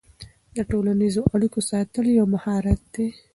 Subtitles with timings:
[0.55, 3.07] د ټولنیزو اړیکو ساتل یو مهارت دی.